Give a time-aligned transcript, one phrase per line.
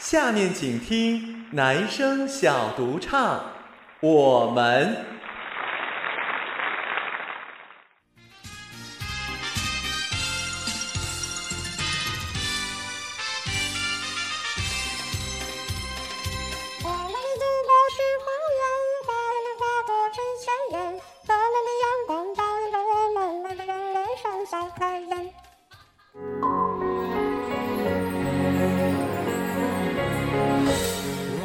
[0.00, 3.36] 下面请听男生小独唱
[4.00, 4.96] 《我们》。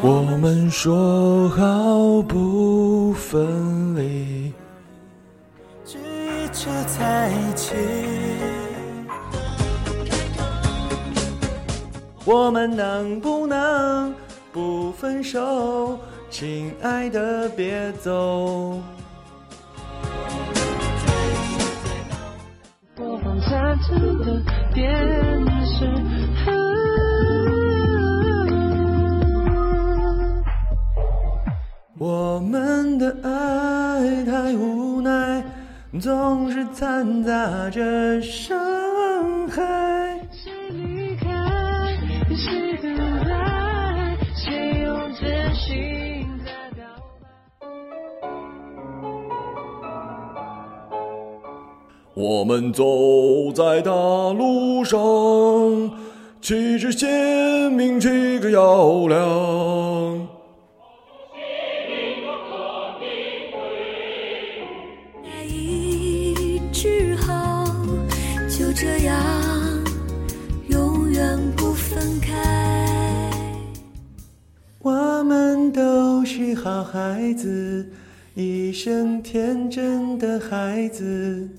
[0.07, 4.53] 我们说好不分离，
[5.83, 7.73] 只一直在一起。
[12.23, 14.13] 我们能不能
[14.53, 15.97] 不分手？
[16.29, 18.79] 亲爱的，别走。
[22.95, 24.39] 播放赞成的
[35.99, 38.57] 总是掺杂着伤
[39.47, 40.19] 害。
[40.31, 41.29] 谁离开，
[42.35, 46.85] 谁等待，谁用真心在表
[47.61, 47.67] 白？
[52.13, 52.83] 我们走
[53.53, 54.99] 在大路上，
[56.41, 59.74] 旗帜鲜明，旗歌嘹亮。
[68.77, 69.15] 这样
[70.67, 72.33] 永远不分开。
[74.79, 77.89] 我们都是好孩子，
[78.33, 81.49] 一生天真的孩子。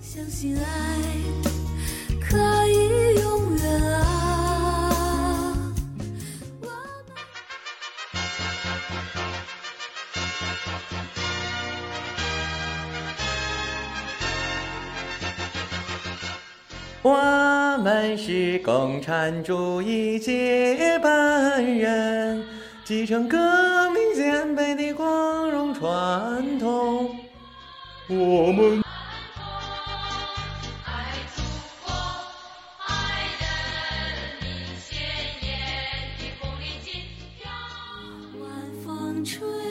[0.00, 0.62] 相信爱
[2.20, 3.41] 可以永
[17.04, 22.46] 我们是共产主义接班人，
[22.84, 23.36] 继承革
[23.90, 27.10] 命先辈的光荣传统。
[28.08, 28.80] 我们
[38.38, 38.48] 晚
[38.84, 39.61] 风吹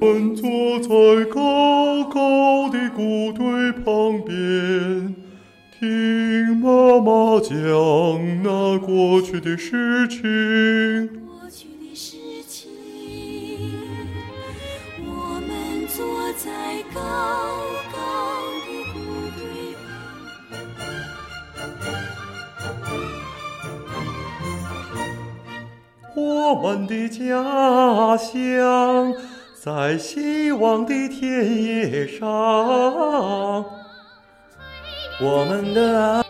[0.00, 0.88] 我们坐在
[1.26, 5.14] 高高的谷堆旁边，
[5.78, 7.52] 听妈妈讲
[8.42, 10.20] 那过去的事情。
[11.26, 12.16] 过去的事
[12.46, 12.70] 情，
[15.00, 16.04] 我们坐
[16.34, 17.00] 在高
[17.92, 17.96] 高
[18.66, 18.94] 的谷
[19.38, 19.42] 堆
[19.74, 19.82] 旁。
[26.14, 29.14] 我们的家乡
[29.64, 32.28] 在希望的田野上，
[35.22, 36.22] 我们的爱。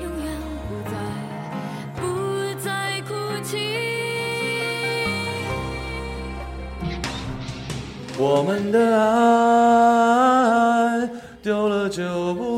[0.00, 0.32] 永远
[0.66, 0.96] 不再
[2.00, 2.02] 不
[2.64, 3.12] 再哭
[3.42, 3.52] 泣。
[8.16, 9.04] 我们的爱
[11.42, 12.53] 丢了就不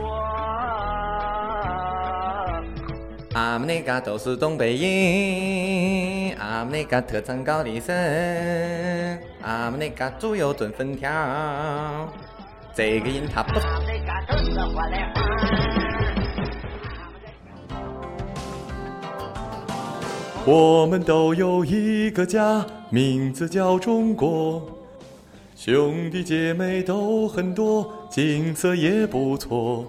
[0.00, 0.20] 他说。
[3.34, 7.96] 俺们那嘎都是东北人，俺们那嘎特产高丽参，
[9.42, 11.08] 俺们那嘎猪油炖粉条。
[12.74, 13.60] 这个人他不。
[20.46, 24.79] 我们都有一个家，名字叫中国。
[25.62, 29.84] 兄弟姐妹都很多，景色也不错。